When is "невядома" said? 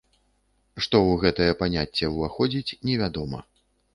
2.89-3.39